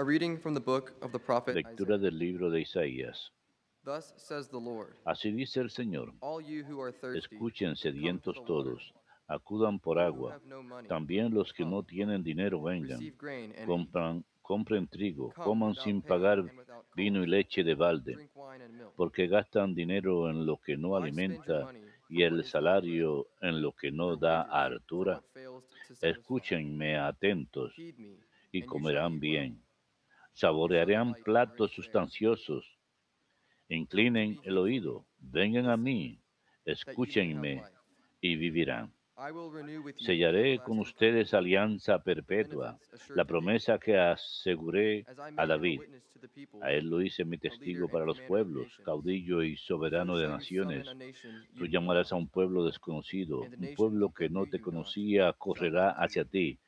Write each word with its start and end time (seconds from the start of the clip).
A 0.00 0.02
reading 0.02 0.38
from 0.38 0.54
the 0.54 0.60
book 0.60 0.94
of 1.02 1.12
the 1.12 1.18
prophet 1.18 1.54
Lectura 1.54 1.96
Isaiah. 1.96 2.10
del 2.10 2.18
libro 2.18 2.48
de 2.48 2.62
Isaías. 2.62 3.32
Thus 3.84 4.14
says 4.16 4.48
the 4.48 4.56
Lord, 4.56 4.96
Así 5.04 5.30
dice 5.30 5.60
el 5.60 5.68
Señor. 5.68 6.14
all 6.22 6.40
you 6.40 6.64
who 6.64 6.80
are 6.80 6.90
thirsty, 6.90 7.36
Escuchen, 7.36 7.76
sedientos 7.76 8.42
todos, 8.46 8.94
acudan 9.28 9.78
por 9.78 9.98
agua. 9.98 10.32
have 10.32 10.46
no 10.46 10.62
money, 10.62 10.88
También 10.88 11.34
los 11.34 11.52
que 11.52 11.66
no 11.66 11.82
tienen 11.82 12.22
dinero 12.22 12.62
vengan. 12.62 12.98
Compran, 13.66 14.24
compren 14.40 14.88
trigo, 14.88 15.34
Come 15.34 15.44
coman 15.44 15.74
sin 15.74 16.00
pagar 16.00 16.50
vino 16.96 17.22
y 17.22 17.26
leche 17.26 17.62
de 17.62 17.74
balde, 17.74 18.30
porque 18.96 19.26
gastan 19.26 19.74
dinero 19.74 20.30
en 20.30 20.46
lo 20.46 20.56
que 20.56 20.78
no 20.78 20.96
alimenta 20.96 21.70
y 22.08 22.22
el 22.22 22.42
salario 22.44 23.26
en 23.42 23.60
lo 23.60 23.72
que 23.72 23.92
no 23.92 24.16
da 24.16 24.40
hartura. 24.44 25.22
Escúchenme 26.00 26.96
atentos 26.96 27.74
y 28.50 28.62
comerán 28.62 29.20
bien. 29.20 29.60
Saborearán 30.32 31.14
platos 31.14 31.72
sustanciosos. 31.72 32.78
Inclinen 33.68 34.40
el 34.42 34.58
oído, 34.58 35.06
vengan 35.18 35.68
a 35.68 35.76
mí, 35.76 36.20
escúchenme 36.64 37.62
y 38.20 38.36
vivirán. 38.36 38.92
Sellaré 39.98 40.58
con 40.60 40.78
ustedes 40.78 41.34
alianza 41.34 42.02
perpetua, 42.02 42.78
la 43.14 43.26
promesa 43.26 43.78
que 43.78 43.98
aseguré 43.98 45.04
a 45.36 45.46
David. 45.46 45.82
A 46.62 46.72
él 46.72 46.86
lo 46.88 47.02
hice 47.02 47.26
mi 47.26 47.36
testigo 47.36 47.88
para 47.88 48.06
los 48.06 48.18
pueblos, 48.22 48.80
caudillo 48.82 49.42
y 49.42 49.56
So 49.56 49.76
soberano 49.76 50.16
de 50.16 50.26
naciones. 50.26 50.86
Tú 51.56 51.66
llamarás 51.66 52.12
a 52.12 52.16
un 52.16 52.28
pueblo 52.28 52.64
desconocido, 52.64 53.40
un 53.40 53.74
pueblo 53.76 54.12
que 54.12 54.30
no 54.30 54.46
te 54.46 54.60
conocía 54.60 55.32
correrá 55.34 55.90
hacia 55.90 56.24
ti, 56.24 56.58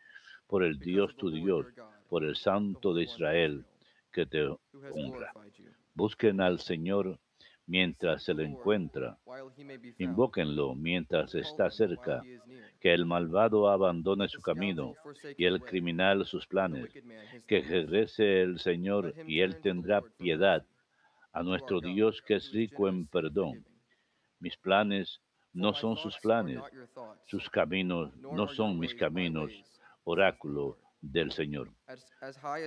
por 0.46 0.62
el 0.62 0.78
Dios 0.78 1.16
tu 1.16 1.30
Dios, 1.30 1.66
por 2.12 2.24
el 2.24 2.36
Santo 2.36 2.92
de 2.92 3.04
Israel, 3.04 3.64
que 4.12 4.26
te 4.26 4.46
honra. 4.46 5.32
Busquen 5.94 6.42
al 6.42 6.58
Señor 6.58 7.18
mientras 7.66 8.22
se 8.24 8.34
le 8.34 8.44
encuentra, 8.44 9.16
invóquenlo 9.96 10.74
mientras 10.74 11.34
está 11.34 11.70
cerca, 11.70 12.22
que 12.80 12.92
el 12.92 13.06
malvado 13.06 13.70
abandone 13.70 14.28
su 14.28 14.42
camino 14.42 14.92
y 15.38 15.46
el 15.46 15.62
criminal 15.62 16.26
sus 16.26 16.46
planes, 16.46 16.90
que 17.46 17.62
regrese 17.62 18.42
el 18.42 18.58
Señor 18.58 19.14
y 19.26 19.40
Él 19.40 19.62
tendrá 19.62 20.02
piedad 20.02 20.66
a 21.32 21.42
nuestro 21.42 21.80
Dios 21.80 22.20
que 22.20 22.34
es 22.34 22.52
rico 22.52 22.88
en 22.88 23.06
perdón. 23.06 23.64
Mis 24.38 24.58
planes 24.58 25.22
no 25.54 25.72
son 25.72 25.96
sus 25.96 26.18
planes, 26.18 26.60
sus 27.24 27.48
caminos 27.48 28.14
no 28.18 28.48
son 28.48 28.78
mis 28.78 28.94
caminos, 28.94 29.50
oráculo. 30.04 30.76
Del 31.02 31.32
Señor. 31.32 31.68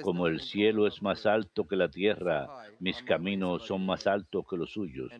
Como 0.03 0.27
el 0.27 0.41
cielo 0.41 0.85
es 0.85 1.01
más 1.01 1.25
alto 1.25 1.65
que 1.67 1.77
la 1.77 1.89
tierra, 1.89 2.47
mis 2.79 3.01
caminos 3.01 3.65
son 3.65 3.85
más 3.85 4.05
altos 4.05 4.45
que 4.47 4.57
los 4.57 4.71
suyos, 4.71 5.11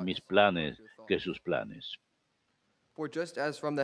mis 0.00 0.20
planes 0.20 0.82
que 1.06 1.18
sus 1.18 1.40
planes. 1.40 1.98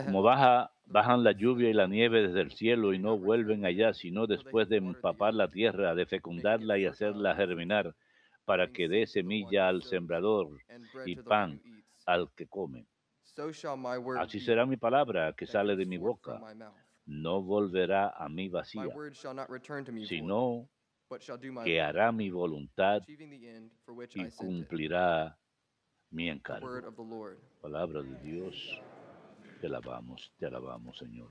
Como 0.05 0.21
baja, 0.21 0.71
bajan 0.85 1.23
la 1.23 1.31
lluvia 1.31 1.69
y 1.69 1.73
la 1.73 1.87
nieve 1.87 2.27
desde 2.27 2.41
el 2.41 2.51
cielo 2.51 2.93
y 2.93 2.99
no 2.99 3.17
vuelven 3.17 3.65
allá, 3.65 3.93
sino 3.93 4.27
después 4.27 4.69
de 4.69 4.77
empapar 4.77 5.33
la 5.33 5.49
tierra, 5.49 5.95
de 5.95 6.05
fecundarla 6.05 6.77
y 6.77 6.85
hacerla 6.85 7.35
germinar, 7.35 7.95
para 8.45 8.69
que 8.69 8.87
dé 8.87 9.05
semilla 9.07 9.67
al 9.67 9.83
sembrador 9.83 10.61
y 11.05 11.15
pan 11.17 11.61
al 12.05 12.31
que 12.35 12.47
come. 12.47 12.85
Así 14.19 14.39
será 14.39 14.65
mi 14.65 14.77
palabra 14.77 15.33
que 15.33 15.45
sale 15.45 15.75
de 15.75 15.85
mi 15.85 15.97
boca. 15.97 16.39
No 17.07 17.41
volverá 17.41 18.13
a 18.17 18.27
mí 18.27 18.49
vacía, 18.49 18.85
word 18.93 19.15
shall 19.15 19.33
not 19.33 19.49
return 19.49 19.85
to 19.85 19.91
me 19.93 20.01
void, 20.01 20.09
sino 20.09 20.69
que 21.63 21.79
hará 21.81 22.11
mi 22.11 22.29
voluntad 22.29 23.01
y 23.07 24.29
cumplirá 24.35 25.37
mi 26.11 26.25
The 26.25 26.31
word 26.31 26.37
encargo. 26.37 26.87
of 26.87 26.95
the 26.97 27.03
Lord. 27.03 27.37
Palabra 27.61 28.03
de 28.03 28.15
Dios, 28.17 28.55
te 29.61 29.67
alabamos, 29.67 30.33
te 30.37 30.45
alabamos, 30.47 30.97
Señor. 30.97 31.29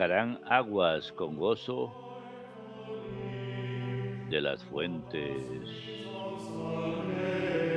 Sacarán 0.00 0.40
aguas 0.46 1.12
con 1.12 1.36
gozo 1.36 1.92
de 4.30 4.40
las 4.40 4.64
fuentes 4.64 5.44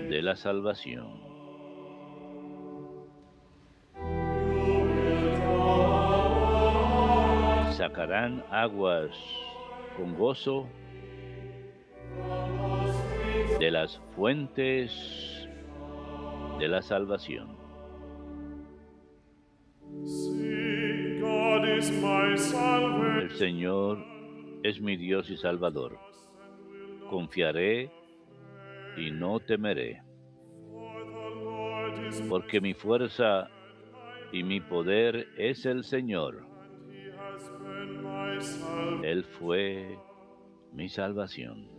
de 0.10 0.22
la 0.22 0.34
salvación. 0.38 1.20
Sacarán 7.74 8.46
aguas 8.52 9.12
con 9.98 10.16
gozo 10.18 10.66
de 13.60 13.70
las 13.70 14.00
fuentes 14.16 15.50
de 16.58 16.70
la 16.70 16.82
salvación. 16.82 17.53
El. 21.74 23.32
Señor 23.32 23.98
es 24.62 24.80
mi 24.80 24.96
Dios 24.96 25.30
y 25.32 25.38
Salvador. 25.38 25.98
Confiaré 27.10 27.92
y 28.96 29.10
no 29.10 29.40
temeré, 29.40 30.04
porque 32.30 32.62
mi 32.62 32.76
fuerza 32.76 33.50
y 34.32 34.44
mi 34.44 34.62
poder 34.62 35.28
es 35.36 35.66
el 35.66 35.84
Señor. 35.84 36.46
Él 39.04 39.24
fue 39.24 39.98
mi 40.74 40.90
salvación. 40.90 41.70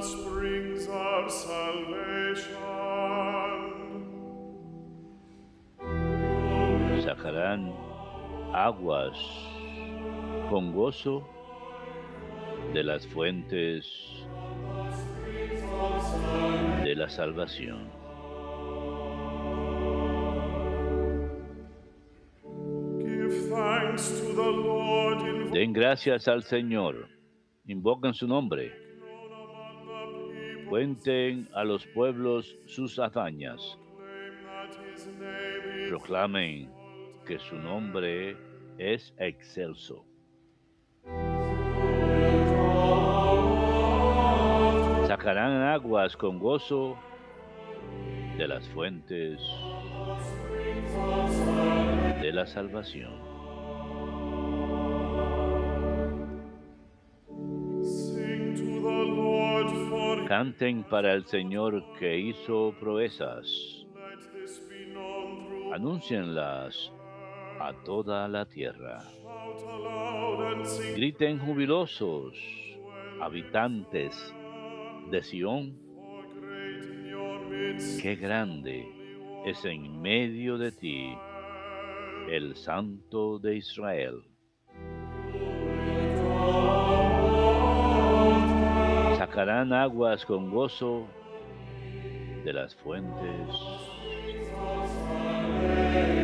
Springs 0.00 0.86
of 0.86 1.28
salvation. 1.28 2.77
Sacarán 7.08 7.72
aguas 8.52 9.16
con 10.50 10.74
gozo 10.74 11.26
de 12.74 12.84
las 12.84 13.06
fuentes 13.06 14.26
de 16.84 16.94
la 16.94 17.08
salvación. 17.08 17.88
Den 25.50 25.72
gracias 25.72 26.28
al 26.28 26.42
Señor, 26.42 27.08
invoquen 27.64 28.12
su 28.12 28.28
nombre, 28.28 28.70
cuenten 30.68 31.48
a 31.54 31.64
los 31.64 31.86
pueblos 31.86 32.54
sus 32.66 32.98
hazañas, 32.98 33.78
proclamen 35.88 36.77
que 37.28 37.38
su 37.38 37.56
nombre 37.56 38.38
es 38.78 39.14
excelso. 39.18 40.02
Sacarán 45.06 45.60
aguas 45.60 46.16
con 46.16 46.38
gozo 46.38 46.96
de 48.38 48.48
las 48.48 48.66
fuentes 48.70 49.38
de 52.22 52.32
la 52.32 52.46
salvación. 52.46 53.12
Canten 60.26 60.82
para 60.84 61.12
el 61.12 61.26
Señor 61.26 61.84
que 61.98 62.18
hizo 62.18 62.74
proezas. 62.80 63.46
Anúncienlas 65.74 66.90
a 67.60 67.72
toda 67.84 68.28
la 68.28 68.46
tierra. 68.46 69.02
Griten 70.94 71.38
jubilosos, 71.38 72.34
habitantes 73.20 74.34
de 75.10 75.22
Sión, 75.22 75.78
qué 78.02 78.16
grande 78.16 78.86
es 79.44 79.64
en 79.64 80.00
medio 80.00 80.58
de 80.58 80.72
ti 80.72 81.16
el 82.30 82.54
Santo 82.56 83.38
de 83.38 83.56
Israel. 83.56 84.22
Sacarán 89.16 89.72
aguas 89.72 90.24
con 90.26 90.50
gozo 90.50 91.06
de 92.44 92.52
las 92.52 92.74
fuentes 92.76 93.48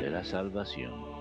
de 0.02 0.10
la 0.10 0.24
salvación. 0.24 1.13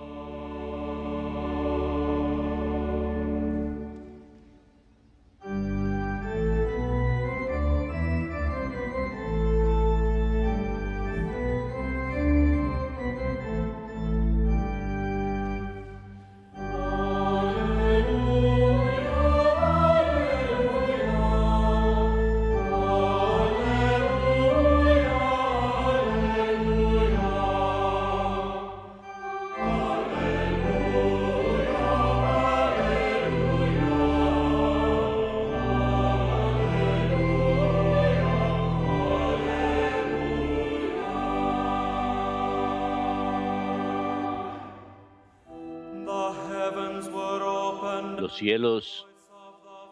Los 48.33 48.39
cielos 48.39 49.07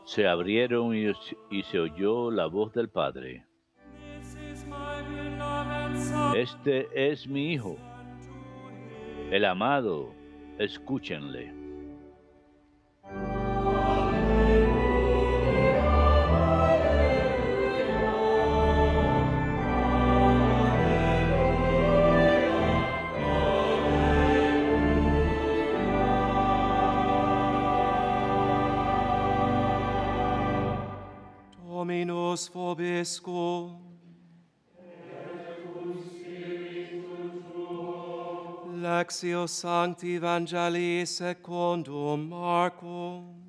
se 0.04 0.28
abrieron 0.28 0.96
y, 0.96 1.62
se 1.62 1.80
oyó 1.80 2.32
la 2.32 2.48
voz 2.48 2.74
del 2.74 2.90
Padre. 2.90 3.46
Este 6.36 6.88
es 6.96 7.28
mi 7.28 7.54
Hijo, 7.54 7.78
el 9.30 9.46
amado, 9.46 10.16
escúchenle. 10.58 11.61
Vobiscum. 32.48 33.80
Lectio 38.82 39.48
Sancti 39.48 40.16
Evangelii 40.16 41.06
secundum 41.06 42.30
Marcum. 42.30 43.41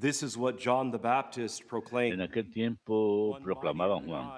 This 0.00 0.22
is 0.22 0.36
what 0.36 0.58
John 0.58 0.92
the 0.92 0.98
Baptist 0.98 1.62
En 1.62 1.68
proclaimed. 1.68 2.20
aquel 2.20 2.48
tiempo 2.52 3.36
proclamaban 3.42 4.06
Juan, 4.06 4.30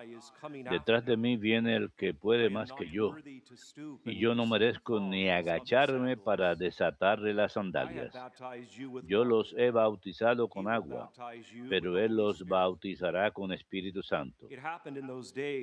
detrás 0.71 1.05
de 1.05 1.19
mí 1.19 1.37
viene 1.37 1.77
el 1.77 1.91
que 1.93 2.15
puede 2.15 2.49
más 2.49 2.73
que 2.73 2.89
yo, 2.91 3.15
y 4.07 4.19
yo 4.19 4.35
no 4.35 4.47
merezco 4.47 4.99
ni 5.01 5.29
agacharme 5.29 6.17
para 6.17 6.55
desatarle 6.55 7.35
las 7.35 7.53
sandalias. 7.53 8.15
Yo 9.05 9.25
los 9.25 9.55
he 9.59 9.71
bautizado 9.71 10.49
con 10.49 10.67
agua, 10.67 11.13
pero 11.69 11.99
él 11.99 12.17
los 12.17 12.47
bautizará 12.47 13.31
con 13.31 13.53
Espíritu 13.53 14.03
Santo. 14.03 14.49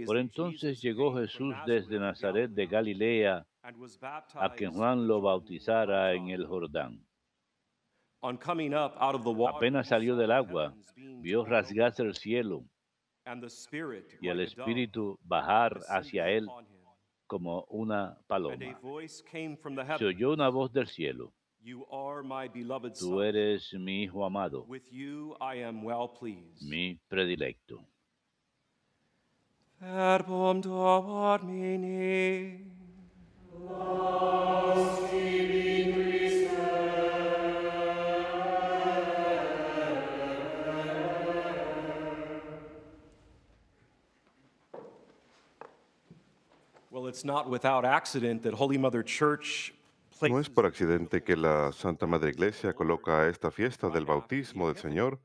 Por 0.06 0.18
entonces 0.18 0.80
llegó 0.80 1.16
Jesús 1.16 1.56
desde 1.66 1.98
Nazaret 1.98 2.52
de 2.52 2.68
Galilea 2.68 3.48
a 4.36 4.54
que 4.54 4.68
Juan 4.68 5.08
lo 5.08 5.22
bautizara 5.22 6.14
en 6.14 6.30
el 6.30 6.46
Jordán. 6.46 7.06
Apenas 9.48 9.88
salió 9.88 10.16
del 10.16 10.32
agua, 10.32 10.74
vio 10.96 11.46
rasgarse 11.46 12.04
el 12.04 12.16
cielo 12.16 12.64
y 14.22 14.28
el 14.30 14.40
Espíritu 14.42 15.20
bajar 15.24 15.80
hacia 15.90 16.30
él 16.30 16.48
como 17.26 17.66
una 17.70 18.18
paloma. 18.28 18.80
Se 19.98 20.06
oyó 20.06 20.34
una 20.34 20.50
voz 20.50 20.72
del 20.72 20.88
cielo. 20.88 21.34
Tú 23.00 23.22
eres 23.22 23.74
mi 23.74 24.04
Hijo 24.04 24.26
amado, 24.26 24.64
With 24.68 24.90
you 24.90 25.36
I 25.42 25.64
am 25.64 25.84
well 25.84 26.08
pleased. 26.08 26.62
mi 26.62 26.98
predilecto. 27.10 27.84
Verbum 29.80 30.62
No 50.22 50.40
es 50.40 50.50
por 50.50 50.66
accidente 50.66 51.24
que 51.24 51.38
la 51.38 51.72
Santa 51.72 52.08
Madre 52.08 52.31
Iglesia 52.31 52.74
coloca 52.74 53.28
esta 53.28 53.52
fiesta 53.52 53.90
del 53.90 54.06
bautismo 54.06 54.68
del 54.68 54.78
Señor 54.78 55.19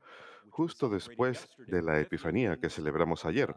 justo 0.53 0.87
después 0.87 1.49
de 1.57 1.81
la 1.81 1.99
Epifanía 1.99 2.57
que 2.57 2.69
celebramos 2.69 3.25
ayer. 3.25 3.55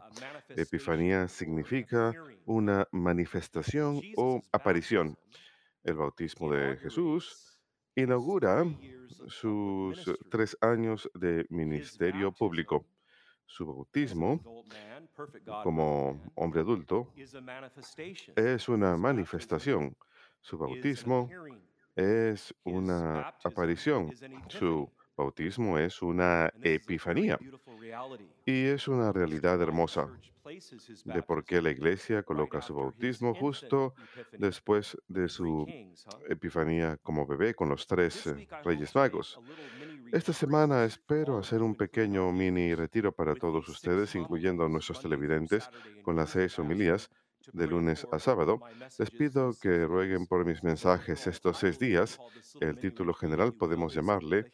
Epifanía 0.49 1.27
significa 1.27 2.11
una 2.45 2.87
manifestación 2.91 4.01
o 4.15 4.41
aparición. 4.51 5.15
El 5.83 5.93
bautismo 5.93 6.51
de 6.51 6.75
Jesús 6.77 7.59
inaugura 7.95 8.65
sus 9.27 10.11
tres 10.31 10.57
años 10.59 11.09
de 11.13 11.45
ministerio 11.49 12.31
público. 12.31 12.83
Su 13.47 13.65
bautismo 13.65 14.41
como 15.63 16.21
hombre 16.35 16.61
adulto 16.61 17.11
es 18.35 18.69
una 18.69 18.97
manifestación. 18.97 19.95
Su 20.41 20.57
bautismo 20.57 21.29
es 21.95 22.53
una 22.63 23.33
aparición. 23.43 24.13
Su 24.49 24.91
bautismo 25.15 25.79
es 25.79 26.01
una 26.01 26.51
epifanía. 26.61 27.39
Y 28.45 28.65
es 28.65 28.87
una 28.87 29.11
realidad 29.11 29.61
hermosa 29.61 30.07
de 31.05 31.23
por 31.23 31.43
qué 31.43 31.61
la 31.61 31.71
iglesia 31.71 32.23
coloca 32.23 32.61
su 32.61 32.73
bautismo 32.73 33.33
justo 33.33 33.93
después 34.31 34.97
de 35.07 35.27
su 35.27 35.65
epifanía 36.29 36.97
como 37.03 37.25
bebé 37.25 37.53
con 37.53 37.69
los 37.69 37.85
tres 37.85 38.29
reyes 38.63 38.95
magos. 38.95 39.39
Esta 40.11 40.33
semana 40.33 40.85
espero 40.85 41.37
hacer 41.37 41.61
un 41.61 41.75
pequeño 41.75 42.31
mini 42.31 42.73
retiro 42.75 43.11
para 43.11 43.35
todos 43.35 43.67
ustedes, 43.67 44.15
incluyendo 44.15 44.65
a 44.65 44.69
nuestros 44.69 45.01
televidentes, 45.01 45.69
con 46.03 46.15
las 46.15 46.29
seis 46.31 46.57
homilías 46.59 47.09
de 47.53 47.67
lunes 47.67 48.07
a 48.11 48.19
sábado. 48.19 48.59
Les 48.97 49.11
pido 49.11 49.53
que 49.61 49.85
rueguen 49.85 50.27
por 50.27 50.45
mis 50.45 50.63
mensajes 50.63 51.27
estos 51.27 51.57
seis 51.57 51.79
días. 51.79 52.19
El 52.59 52.77
título 52.77 53.13
general 53.13 53.53
podemos 53.53 53.93
llamarle 53.93 54.51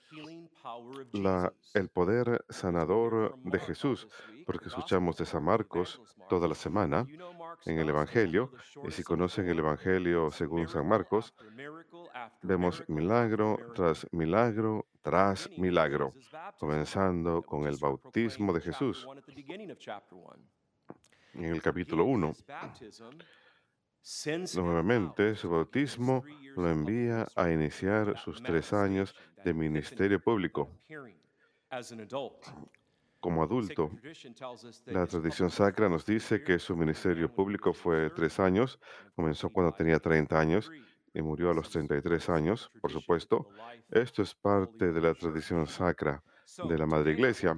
la, 1.12 1.54
El 1.74 1.90
poder 1.90 2.46
sanador 2.50 3.36
de 3.44 3.60
Jesús, 3.60 4.08
porque 4.46 4.70
escuchamos 4.70 5.18
de 5.18 5.26
San 5.26 5.44
Marcos 5.44 6.02
toda 6.30 6.48
la 6.48 6.56
semana 6.56 7.06
en 7.66 7.80
el 7.80 7.90
Evangelio. 7.90 8.52
Y 8.88 8.92
si 8.92 9.04
conocen 9.04 9.48
el 9.50 9.60
Evangelio 9.60 10.32
según 10.32 10.68
San 10.68 10.88
Marcos, 10.88 11.34
vemos 12.42 12.84
milagro 12.88 13.58
tras 13.76 14.08
milagro 14.12 14.88
tras 15.04 15.50
milagro, 15.58 16.14
comenzando 16.58 17.44
con 17.44 17.68
el 17.68 17.78
bautismo 17.78 18.54
de 18.54 18.62
Jesús 18.62 19.06
en 21.34 21.46
el 21.46 21.62
capítulo 21.62 22.06
1. 22.06 22.34
Nuevamente, 24.56 25.36
su 25.36 25.50
bautismo 25.50 26.24
lo 26.56 26.70
envía 26.70 27.28
a 27.36 27.52
iniciar 27.52 28.18
sus 28.18 28.42
tres 28.42 28.74
años 28.74 29.16
de 29.44 29.54
ministerio 29.54 30.20
público 30.22 30.70
como 33.20 33.42
adulto. 33.42 33.90
La 34.86 35.08
tradición 35.08 35.50
sacra 35.50 35.88
nos 35.88 36.06
dice 36.06 36.44
que 36.44 36.60
su 36.60 36.76
ministerio 36.76 37.34
público 37.34 37.74
fue 37.74 38.10
tres 38.10 38.40
años, 38.40 38.80
comenzó 39.16 39.50
cuando 39.50 39.72
tenía 39.72 40.00
30 40.00 40.40
años 40.40 40.72
y 41.14 41.22
murió 41.22 41.52
a 41.52 41.54
los 41.54 41.70
33 41.70 42.30
años, 42.30 42.72
por 42.82 42.92
supuesto. 42.92 43.50
Esto 43.90 44.22
es 44.22 44.34
parte 44.34 44.92
de 44.92 45.02
la 45.02 45.14
tradición 45.14 45.68
sacra 45.68 46.24
de 46.68 46.78
la 46.78 46.86
Madre 46.86 47.14
Iglesia. 47.14 47.56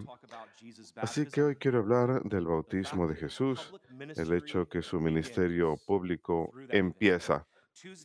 Así 0.95 1.25
que 1.25 1.43
hoy 1.43 1.55
quiero 1.55 1.79
hablar 1.79 2.23
del 2.23 2.45
bautismo 2.45 3.07
de 3.07 3.15
Jesús, 3.15 3.73
el 4.15 4.33
hecho 4.33 4.67
que 4.67 4.81
su 4.81 4.99
ministerio 4.99 5.77
público 5.85 6.51
empieza 6.69 7.45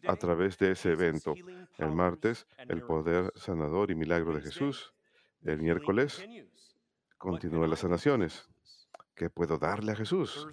a 0.07 0.16
través 0.16 0.59
de 0.59 0.73
ese 0.73 0.92
evento. 0.92 1.35
El 1.78 1.92
martes, 1.92 2.47
el 2.69 2.83
poder 2.83 3.33
sanador 3.37 3.90
y 3.90 3.95
milagro 3.95 4.35
de 4.35 4.42
Jesús. 4.42 4.92
El 5.42 5.62
miércoles, 5.62 6.23
continúa 7.19 7.66
las 7.66 7.80
sanaciones. 7.80 8.49
¿Qué 9.14 9.30
puedo 9.30 9.59
darle 9.59 9.92
a 9.92 9.97
Jesús? 9.97 10.47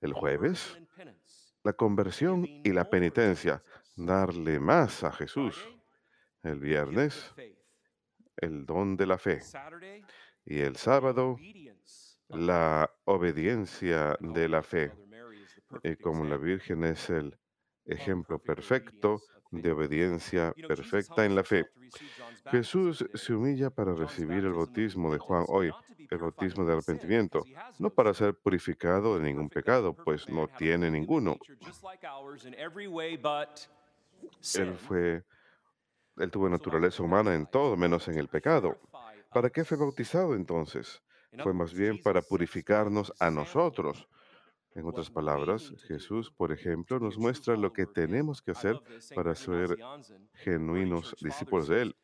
El 0.00 0.12
jueves, 0.12 0.78
la 1.62 1.72
conversión 1.72 2.46
y 2.46 2.72
la 2.72 2.88
penitencia. 2.88 3.62
Darle 3.96 4.60
más 4.60 5.02
a 5.04 5.10
Jesús. 5.10 5.56
El 6.42 6.60
viernes, 6.60 7.34
el 8.36 8.66
don 8.66 8.96
de 8.96 9.06
la 9.06 9.18
fe. 9.18 9.40
Y 10.44 10.60
el 10.60 10.76
sábado, 10.76 11.38
la 12.28 12.90
obediencia 13.04 14.16
de 14.20 14.48
la 14.48 14.62
fe. 14.62 14.92
Y 15.82 15.96
como 15.96 16.24
la 16.24 16.36
Virgen 16.36 16.84
es 16.84 17.10
el 17.10 17.38
ejemplo 17.86 18.38
perfecto 18.38 19.20
de 19.50 19.72
obediencia 19.72 20.52
perfecta 20.68 21.24
en 21.24 21.34
la 21.34 21.42
fe. 21.42 21.66
Jesús 22.50 23.04
se 23.14 23.32
humilla 23.32 23.70
para 23.70 23.94
recibir 23.94 24.44
el 24.44 24.52
bautismo 24.52 25.12
de 25.12 25.18
Juan 25.18 25.44
hoy, 25.48 25.70
el 26.10 26.18
bautismo 26.18 26.64
de 26.64 26.74
arrepentimiento, 26.74 27.44
no 27.78 27.90
para 27.90 28.12
ser 28.14 28.34
purificado 28.34 29.18
de 29.18 29.24
ningún 29.24 29.48
pecado, 29.48 29.94
pues 29.94 30.28
no 30.28 30.48
tiene 30.48 30.90
ninguno. 30.90 31.38
Él 34.54 34.76
fue, 34.76 35.24
él 36.16 36.30
tuvo 36.30 36.48
naturaleza 36.48 37.02
humana 37.02 37.34
en 37.34 37.46
todo, 37.46 37.76
menos 37.76 38.08
en 38.08 38.18
el 38.18 38.28
pecado. 38.28 38.78
¿Para 39.32 39.50
qué 39.50 39.64
fue 39.64 39.76
bautizado 39.76 40.34
entonces? 40.34 41.02
Fue 41.42 41.52
más 41.52 41.74
bien 41.74 42.00
para 42.02 42.22
purificarnos 42.22 43.12
a 43.18 43.30
nosotros. 43.30 44.08
En 44.74 44.86
otras 44.86 45.10
palabras, 45.10 45.72
Jesús, 45.86 46.30
por 46.30 46.52
ejemplo, 46.52 46.98
nos 47.00 47.18
muestra 47.18 47.56
lo 47.56 47.72
que 47.72 47.86
tenemos 47.86 48.42
que 48.42 48.50
hacer 48.50 48.78
para 49.14 49.34
ser 49.34 49.76
genuinos 50.34 51.14
discípulos 51.20 51.68
de 51.68 51.82
Él. 51.82 51.96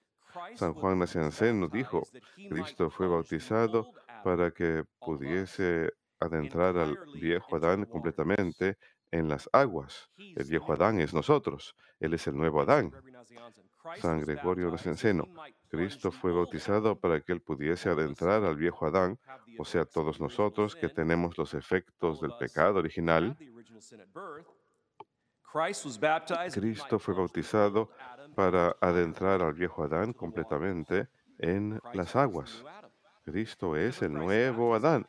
San 0.54 0.72
Juan 0.72 0.98
Naciancén 0.98 1.60
nos 1.60 1.70
dijo, 1.70 2.02
Cristo 2.48 2.90
fue 2.90 3.06
bautizado 3.06 3.92
para 4.24 4.50
que 4.50 4.84
pudiese 4.98 5.92
adentrar 6.18 6.78
al 6.78 6.98
viejo 7.14 7.56
Adán 7.56 7.84
completamente 7.84 8.78
en 9.12 9.28
las 9.28 9.48
aguas. 9.52 10.10
El 10.16 10.44
viejo 10.44 10.72
Adán 10.72 11.00
es 11.00 11.14
nosotros, 11.14 11.76
Él 12.00 12.14
es 12.14 12.26
el 12.26 12.36
nuevo 12.36 12.60
Adán. 12.62 12.92
San 14.00 14.20
Gregorio 14.20 14.70
Nacianceno, 14.70 15.28
Cristo 15.68 16.10
fue 16.10 16.32
bautizado 16.32 16.98
para 16.98 17.20
que 17.20 17.32
Él 17.32 17.40
pudiese 17.40 17.88
adentrar 17.88 18.44
al 18.44 18.56
viejo 18.56 18.86
Adán, 18.86 19.18
o 19.58 19.64
sea, 19.64 19.84
todos 19.84 20.20
nosotros 20.20 20.74
que 20.74 20.88
tenemos 20.88 21.36
los 21.38 21.54
efectos 21.54 22.20
del 22.20 22.32
pecado 22.38 22.78
original. 22.78 23.36
Cristo 26.52 26.98
fue 26.98 27.14
bautizado 27.14 27.90
para 28.34 28.76
adentrar 28.80 29.42
al 29.42 29.52
viejo 29.52 29.84
Adán 29.84 30.12
completamente 30.12 31.08
en 31.38 31.80
las 31.92 32.16
aguas. 32.16 32.64
Cristo 33.24 33.76
es 33.76 34.02
el 34.02 34.14
nuevo 34.14 34.74
Adán. 34.74 35.06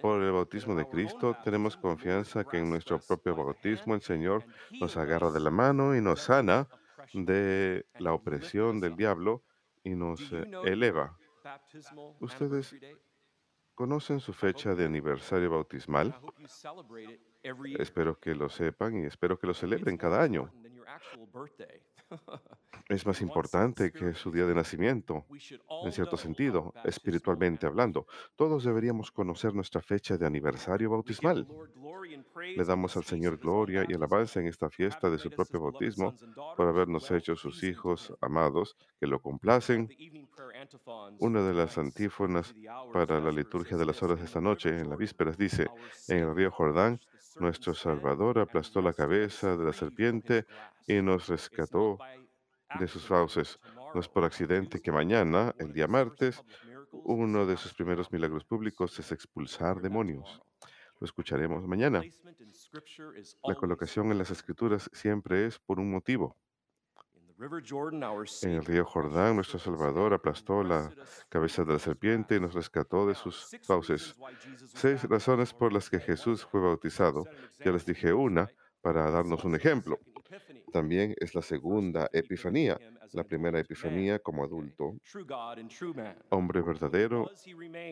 Por 0.00 0.22
el 0.22 0.32
bautismo 0.32 0.74
de 0.74 0.86
Cristo 0.88 1.36
tenemos 1.44 1.76
confianza 1.76 2.44
que 2.44 2.58
en 2.58 2.70
nuestro 2.70 2.98
propio 2.98 3.34
bautismo 3.34 3.94
el 3.94 4.02
Señor 4.02 4.44
nos 4.80 4.96
agarra 4.96 5.30
de 5.30 5.40
la 5.40 5.50
mano 5.50 5.94
y 5.96 6.00
nos 6.00 6.22
sana 6.22 6.68
de 7.12 7.86
la 7.98 8.12
opresión 8.12 8.80
del 8.80 8.96
diablo 8.96 9.42
y 9.82 9.90
nos 9.90 10.20
eh, 10.32 10.44
eleva. 10.64 11.16
¿Ustedes 12.20 12.74
conocen 13.74 14.20
su 14.20 14.32
fecha 14.32 14.74
de 14.74 14.84
aniversario 14.84 15.50
bautismal? 15.50 16.14
Espero 17.78 18.18
que 18.18 18.34
lo 18.34 18.48
sepan 18.48 19.02
y 19.02 19.06
espero 19.06 19.38
que 19.38 19.46
lo 19.46 19.54
celebren 19.54 19.96
cada 19.96 20.22
año. 20.22 20.50
Es 22.88 23.06
más 23.06 23.22
importante 23.22 23.90
que 23.92 24.12
su 24.12 24.30
día 24.30 24.44
de 24.44 24.54
nacimiento, 24.54 25.24
en 25.84 25.92
cierto 25.92 26.18
sentido, 26.18 26.74
espiritualmente 26.84 27.66
hablando. 27.66 28.06
Todos 28.36 28.64
deberíamos 28.64 29.10
conocer 29.10 29.54
nuestra 29.54 29.80
fecha 29.80 30.18
de 30.18 30.26
aniversario 30.26 30.90
bautismal. 30.90 31.46
Le 32.56 32.64
damos 32.64 32.96
al 32.96 33.04
Señor 33.04 33.38
gloria 33.38 33.86
y 33.88 33.94
alabanza 33.94 34.40
en 34.40 34.48
esta 34.48 34.68
fiesta 34.68 35.08
de 35.08 35.18
su 35.18 35.30
propio 35.30 35.60
bautismo 35.60 36.14
por 36.56 36.68
habernos 36.68 37.10
hecho 37.10 37.36
sus 37.36 37.62
hijos 37.62 38.12
amados 38.20 38.76
que 39.00 39.06
lo 39.06 39.18
complacen. 39.20 39.88
Una 41.20 41.42
de 41.42 41.54
las 41.54 41.78
antífonas 41.78 42.54
para 42.92 43.20
la 43.20 43.30
liturgia 43.30 43.78
de 43.78 43.86
las 43.86 44.02
horas 44.02 44.18
de 44.18 44.26
esta 44.26 44.40
noche, 44.40 44.68
en 44.68 44.90
la 44.90 44.96
vísperas, 44.96 45.38
dice, 45.38 45.68
en 46.08 46.18
el 46.18 46.34
río 46.34 46.50
Jordán, 46.50 47.00
nuestro 47.40 47.74
Salvador 47.74 48.38
aplastó 48.38 48.80
la 48.80 48.92
cabeza 48.92 49.56
de 49.56 49.64
la 49.64 49.72
serpiente 49.72 50.46
y 50.86 51.00
nos 51.02 51.28
rescató 51.28 51.98
de 52.78 52.88
sus 52.88 53.06
fauces. 53.06 53.58
No 53.94 54.00
es 54.00 54.08
por 54.08 54.24
accidente 54.24 54.80
que 54.80 54.92
mañana, 54.92 55.54
el 55.58 55.72
día 55.72 55.86
martes, 55.86 56.42
uno 56.92 57.46
de 57.46 57.56
sus 57.56 57.74
primeros 57.74 58.10
milagros 58.12 58.44
públicos 58.44 58.98
es 58.98 59.12
expulsar 59.12 59.80
demonios. 59.80 60.42
Lo 61.00 61.04
escucharemos 61.04 61.66
mañana. 61.66 62.02
La 63.44 63.54
colocación 63.54 64.10
en 64.10 64.18
las 64.18 64.30
escrituras 64.30 64.88
siempre 64.92 65.46
es 65.46 65.58
por 65.58 65.80
un 65.80 65.90
motivo. 65.90 66.36
En 68.42 68.50
el 68.50 68.64
río 68.64 68.84
Jordán, 68.84 69.34
nuestro 69.34 69.58
Salvador 69.58 70.14
aplastó 70.14 70.62
la 70.62 70.92
cabeza 71.28 71.64
de 71.64 71.72
la 71.72 71.78
serpiente 71.80 72.36
y 72.36 72.40
nos 72.40 72.54
rescató 72.54 73.06
de 73.08 73.14
sus 73.14 73.50
fauces. 73.64 74.14
Seis 74.74 75.02
razones 75.04 75.52
por 75.52 75.72
las 75.72 75.90
que 75.90 75.98
Jesús 75.98 76.44
fue 76.44 76.60
bautizado. 76.60 77.24
Ya 77.58 77.72
les 77.72 77.84
dije 77.84 78.12
una 78.12 78.48
para 78.80 79.10
darnos 79.10 79.44
un 79.44 79.56
ejemplo. 79.56 79.98
También 80.74 81.14
es 81.18 81.36
la 81.36 81.42
segunda 81.42 82.10
epifanía, 82.12 82.76
la 83.12 83.22
primera 83.22 83.60
epifanía 83.60 84.18
como 84.18 84.42
adulto, 84.42 84.96
hombre 86.30 86.62
verdadero 86.62 87.30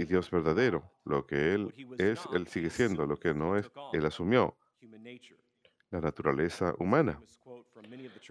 y 0.01 0.05
Dios 0.05 0.29
verdadero. 0.29 0.83
Lo 1.05 1.25
que 1.25 1.55
Él 1.55 1.73
es, 1.97 2.27
Él 2.35 2.49
sigue 2.49 2.71
siendo. 2.71 3.07
Lo 3.07 3.17
que 3.17 3.35
no 3.35 3.57
es, 3.57 3.71
Él 3.93 4.05
asumió 4.05 4.57
la 5.93 6.01
naturaleza 6.01 6.75
humana. 6.81 7.23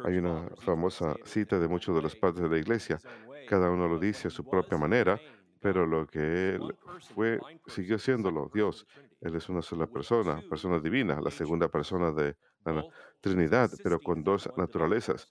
Hay 0.04 0.18
una 0.18 0.50
famosa 0.58 1.16
cita 1.24 1.58
de 1.58 1.70
muchos 1.70 1.96
de 1.96 2.02
los 2.02 2.18
padres 2.18 2.44
de 2.44 2.50
la 2.50 2.58
iglesia. 2.58 3.00
Cada 3.48 3.72
uno 3.72 3.88
lo 3.88 3.98
dice 4.00 4.28
a 4.28 4.32
su 4.32 4.44
propia 4.44 4.78
manera, 4.78 5.18
pero 5.62 5.86
lo 5.86 6.06
que 6.08 6.56
Él 6.56 6.76
fue, 7.16 7.40
siguió 7.68 7.98
siéndolo, 7.98 8.52
Dios. 8.54 8.86
Él 9.22 9.34
es 9.34 9.48
una 9.48 9.62
sola 9.62 9.88
persona, 9.88 10.44
persona 10.50 10.78
divina, 10.80 11.22
la 11.22 11.32
segunda 11.32 11.70
persona 11.70 12.12
de 12.12 12.36
la 12.66 12.86
Trinidad, 13.20 13.72
pero 13.84 14.00
con 14.00 14.24
dos 14.24 14.50
naturalezas. 14.58 15.28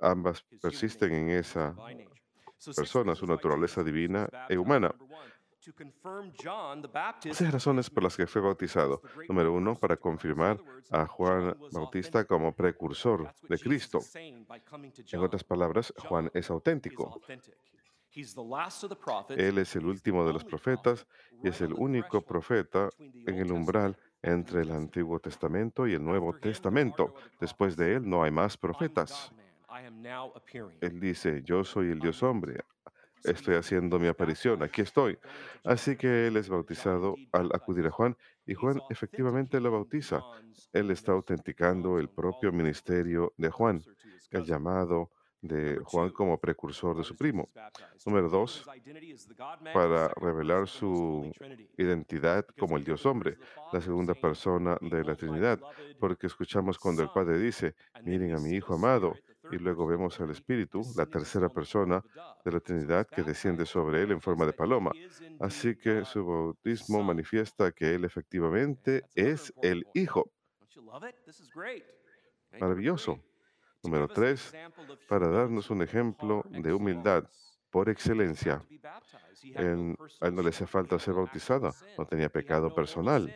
Ambas 0.00 0.42
persisten 0.60 1.12
en 1.12 1.30
esa 1.30 1.74
persona, 2.76 3.14
su 3.14 3.26
naturaleza 3.26 3.82
divina 3.82 4.28
e 4.48 4.56
humana. 4.56 4.94
Seis 7.20 7.52
razones 7.52 7.88
por 7.88 8.02
las 8.02 8.16
que 8.16 8.26
fue 8.26 8.42
bautizado. 8.42 9.00
Número 9.28 9.52
uno, 9.52 9.76
para 9.76 9.96
confirmar 9.96 10.58
a 10.90 11.06
Juan 11.06 11.56
Bautista 11.70 12.24
como 12.24 12.52
precursor 12.52 13.32
de 13.48 13.58
Cristo. 13.58 14.00
En 14.14 15.20
otras 15.20 15.44
palabras, 15.44 15.94
Juan 16.08 16.30
es 16.34 16.50
auténtico. 16.50 17.20
Él 19.30 19.58
es 19.58 19.76
el 19.76 19.86
último 19.86 20.26
de 20.26 20.32
los 20.32 20.44
profetas 20.44 21.06
y 21.42 21.48
es 21.48 21.60
el 21.60 21.72
único 21.72 22.20
profeta 22.20 22.88
en 22.98 23.38
el 23.38 23.52
umbral 23.52 23.96
entre 24.22 24.62
el 24.62 24.70
Antiguo 24.70 25.18
Testamento 25.18 25.86
y 25.86 25.94
el 25.94 26.04
Nuevo 26.04 26.34
Testamento. 26.34 27.14
Después 27.40 27.76
de 27.76 27.96
él 27.96 28.08
no 28.08 28.22
hay 28.22 28.30
más 28.30 28.56
profetas. 28.56 29.32
Él 30.80 31.00
dice, 31.00 31.42
yo 31.44 31.64
soy 31.64 31.90
el 31.90 31.98
Dios 31.98 32.22
hombre, 32.22 32.60
estoy 33.24 33.56
haciendo 33.56 33.98
mi 33.98 34.06
aparición, 34.06 34.62
aquí 34.62 34.82
estoy. 34.82 35.18
Así 35.64 35.96
que 35.96 36.26
él 36.26 36.36
es 36.36 36.48
bautizado 36.48 37.14
al 37.32 37.50
acudir 37.54 37.86
a 37.86 37.90
Juan 37.90 38.16
y 38.46 38.54
Juan 38.54 38.80
efectivamente 38.90 39.60
lo 39.60 39.70
bautiza. 39.70 40.22
Él 40.72 40.90
está 40.90 41.12
autenticando 41.12 41.98
el 41.98 42.08
propio 42.08 42.52
ministerio 42.52 43.32
de 43.36 43.50
Juan, 43.50 43.82
el 44.30 44.44
llamado 44.44 45.10
de 45.42 45.80
Juan 45.84 46.10
como 46.10 46.38
precursor 46.38 46.96
de 46.96 47.04
su 47.04 47.16
primo. 47.16 47.50
Número 48.06 48.28
dos, 48.28 48.64
para 49.74 50.08
revelar 50.08 50.68
su 50.68 51.30
identidad 51.76 52.46
como 52.58 52.76
el 52.76 52.84
Dios 52.84 53.04
hombre, 53.04 53.36
la 53.72 53.80
segunda 53.80 54.14
persona 54.14 54.78
de 54.80 55.04
la 55.04 55.16
Trinidad, 55.16 55.60
porque 55.98 56.28
escuchamos 56.28 56.78
cuando 56.78 57.02
el 57.02 57.10
Padre 57.10 57.38
dice, 57.38 57.74
miren 58.02 58.34
a 58.34 58.38
mi 58.38 58.52
Hijo 58.52 58.74
amado, 58.74 59.14
y 59.50 59.56
luego 59.56 59.86
vemos 59.86 60.18
al 60.20 60.30
Espíritu, 60.30 60.82
la 60.96 61.06
tercera 61.06 61.48
persona 61.48 62.02
de 62.44 62.52
la 62.52 62.60
Trinidad 62.60 63.06
que 63.06 63.22
desciende 63.22 63.66
sobre 63.66 64.02
él 64.02 64.12
en 64.12 64.20
forma 64.20 64.46
de 64.46 64.52
paloma. 64.52 64.92
Así 65.40 65.76
que 65.76 66.04
su 66.04 66.24
bautismo 66.24 67.02
manifiesta 67.02 67.72
que 67.72 67.94
él 67.94 68.04
efectivamente 68.04 69.04
es 69.14 69.52
el 69.60 69.84
Hijo. 69.94 70.30
Maravilloso. 72.60 73.18
Número 73.82 74.08
tres, 74.08 74.52
para 75.08 75.28
darnos 75.28 75.70
un 75.70 75.82
ejemplo 75.82 76.44
de 76.50 76.72
humildad 76.72 77.24
por 77.70 77.88
excelencia. 77.88 78.64
Él, 79.54 79.96
a 80.20 80.26
él 80.28 80.34
no 80.34 80.42
le 80.42 80.50
hacía 80.50 80.66
falta 80.66 80.98
ser 80.98 81.14
bautizada, 81.14 81.72
no 81.98 82.06
tenía 82.06 82.28
pecado 82.28 82.72
personal, 82.74 83.32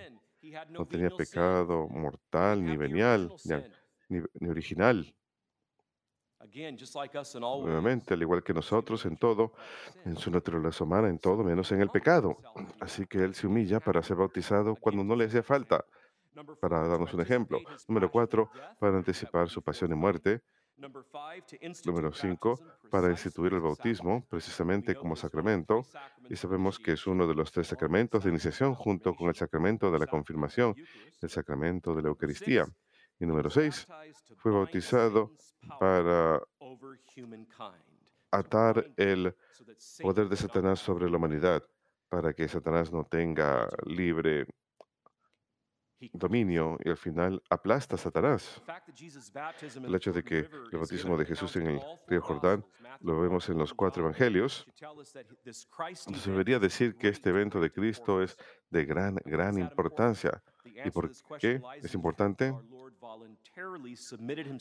no 0.71 0.87
tenía 0.87 1.11
pecado 1.11 1.89
mortal 1.89 2.65
ni 2.65 2.77
venial. 2.77 3.33
ni, 4.09 4.21
ni 4.35 4.49
original. 4.49 5.13
Nuevamente, 7.63 8.15
al 8.15 8.23
igual 8.23 8.43
que 8.43 8.55
nosotros 8.55 9.05
en 9.05 9.17
todo, 9.17 9.53
en 10.05 10.17
su 10.17 10.31
naturaleza 10.31 10.85
humana, 10.85 11.09
en 11.09 11.19
todo, 11.19 11.43
menos 11.43 11.73
en 11.73 11.81
el 11.81 11.91
pecado. 11.91 12.39
Así 12.81 13.07
que 13.07 13.19
Él 13.19 13.35
se 13.35 13.47
humilla 13.47 13.81
para 13.81 14.03
ser 14.03 14.17
bautizado 14.17 14.77
cuando 14.77 15.03
no 15.03 15.17
le 15.17 15.25
hacía 15.25 15.43
falta. 15.43 15.85
Para 16.61 16.87
darnos 16.87 17.13
un 17.15 17.21
ejemplo. 17.21 17.59
Número 17.89 18.11
cuatro, 18.11 18.51
para 18.79 18.97
anticipar 18.97 19.49
su 19.49 19.63
pasión 19.63 19.93
y 19.93 19.95
muerte. 19.95 20.43
Número 21.87 22.13
cinco, 22.13 22.61
para 22.91 23.11
instituir 23.11 23.55
el 23.55 23.61
bautismo, 23.61 24.27
precisamente 24.29 24.95
como 24.95 25.17
sacramento. 25.17 25.87
Y 26.29 26.37
sabemos 26.37 26.79
que 26.79 26.93
es 26.93 27.07
uno 27.07 27.27
de 27.27 27.35
los 27.35 27.51
tres 27.51 27.69
sacramentos 27.69 28.25
de 28.25 28.31
iniciación 28.31 28.75
junto 28.75 29.15
con 29.15 29.29
el 29.29 29.35
sacramento 29.35 29.91
de 29.91 29.99
la 29.99 30.07
confirmación, 30.07 30.75
el 31.23 31.31
sacramento 31.31 31.95
de 31.95 32.03
la 32.03 32.09
Eucaristía. 32.09 32.67
Y 33.19 33.25
número 33.25 33.49
seis, 33.49 33.87
fue 34.37 34.53
bautizado 34.53 35.33
para 35.81 36.43
atar 38.31 38.87
el 38.99 39.35
poder 40.03 40.29
de 40.29 40.37
Satanás 40.37 40.81
sobre 40.81 41.09
la 41.09 41.17
humanidad, 41.17 41.65
para 42.11 42.35
que 42.35 42.47
Satanás 42.49 42.93
no 42.93 43.05
tenga 43.05 43.67
libre 43.87 44.47
dominio 46.13 46.79
y 46.85 46.91
al 46.91 46.97
final 46.97 47.43
aplasta 47.51 47.97
a 47.97 47.99
Satanás. 47.99 48.63
El 49.77 49.95
hecho 49.95 50.13
de 50.13 50.23
que 50.23 50.39
el 50.39 50.79
bautismo 50.79 51.17
de 51.17 51.25
Jesús 51.25 51.57
en 51.57 51.67
el 51.67 51.81
río 52.07 52.23
Jordán 52.23 52.65
lo 53.01 53.21
vemos 53.21 53.49
en 53.49 53.59
los 53.59 53.75
cuatro 53.75 54.03
evangelios, 54.03 54.67
nos 56.09 56.25
debería 56.25 56.59
decir 56.59 56.97
que 56.97 57.09
este 57.09 57.31
evento 57.31 57.61
de 57.61 57.71
Cristo 57.71 58.23
es 58.23 58.37
de 58.71 58.85
gran, 58.85 59.17
gran 59.25 59.59
importancia. 59.59 60.43
¿Y 60.65 60.91
por 60.91 61.11
qué 61.39 61.61
es 61.83 61.95
importante? 61.95 62.55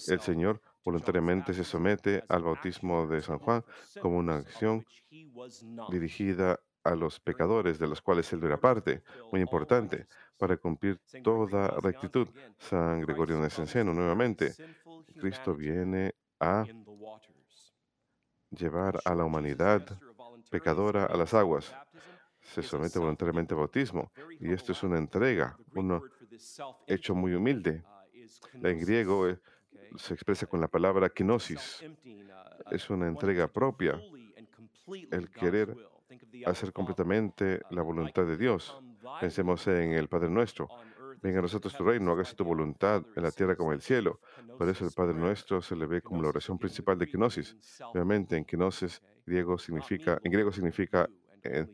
El 0.07 0.19
Señor 0.21 0.61
voluntariamente 0.83 1.53
se 1.53 1.63
somete 1.63 2.23
al 2.29 2.43
bautismo 2.43 3.07
de 3.07 3.21
San 3.21 3.39
Juan 3.39 3.63
como 4.01 4.17
una 4.17 4.35
acción 4.35 4.85
dirigida 5.89 6.59
a 6.85 6.95
los 6.95 7.19
pecadores 7.19 7.79
de 7.79 7.87
los 7.87 8.01
cuales 8.01 8.31
él 8.31 8.43
era 8.43 8.57
parte, 8.57 9.01
muy 9.31 9.41
importante, 9.41 10.07
para 10.37 10.55
cumplir 10.55 11.01
toda 11.23 11.67
rectitud. 11.81 12.27
San 12.57 13.01
Gregorio 13.01 13.39
Nacianceno, 13.39 13.91
nuevamente, 13.91 14.53
Cristo 15.19 15.55
viene 15.55 16.13
a 16.39 16.63
llevar 18.51 19.01
a 19.03 19.15
la 19.15 19.25
humanidad 19.25 19.99
pecadora 20.51 21.05
a 21.05 21.17
las 21.17 21.33
aguas. 21.33 21.75
Se 22.39 22.61
somete 22.61 22.99
voluntariamente 22.99 23.55
al 23.55 23.59
bautismo 23.61 24.11
y 24.39 24.53
esto 24.53 24.71
es 24.71 24.83
una 24.83 24.99
entrega, 24.99 25.57
un 25.73 26.01
hecho 26.85 27.15
muy 27.15 27.33
humilde. 27.33 27.83
En 28.53 28.79
griego 28.79 29.27
eh, 29.27 29.39
se 29.97 30.13
expresa 30.13 30.45
con 30.45 30.61
la 30.61 30.67
palabra 30.67 31.09
kenosis. 31.09 31.83
Es 32.69 32.89
una 32.91 33.07
entrega 33.07 33.47
propia, 33.47 33.99
el 35.11 35.31
querer 35.31 35.75
hacer 36.45 36.73
completamente 36.73 37.61
la 37.69 37.81
voluntad 37.81 38.25
de 38.25 38.37
Dios. 38.37 38.77
Pensemos 39.19 39.67
en 39.67 39.93
el 39.93 40.07
Padre 40.07 40.29
Nuestro. 40.29 40.67
Venga 41.21 41.39
a 41.39 41.41
nosotros 41.41 41.75
tu 41.75 41.83
reino, 41.83 42.11
hágase 42.11 42.35
tu 42.35 42.43
voluntad 42.43 43.03
en 43.15 43.23
la 43.23 43.31
tierra 43.31 43.55
como 43.55 43.71
en 43.71 43.75
el 43.75 43.81
cielo. 43.81 44.19
Por 44.57 44.69
eso 44.69 44.85
el 44.85 44.91
Padre 44.91 45.15
Nuestro 45.15 45.61
se 45.61 45.75
le 45.75 45.85
ve 45.85 46.01
como 46.01 46.21
la 46.21 46.29
oración 46.29 46.57
principal 46.57 46.97
de 46.99 47.07
kenosis. 47.07 47.55
Obviamente, 47.93 48.37
en 48.37 48.45
kenosis 48.45 49.01
griego 49.25 49.57
significa, 49.57 50.19
en 50.23 50.31
griego 50.31 50.51
significa 50.51 51.09
eh, 51.43 51.65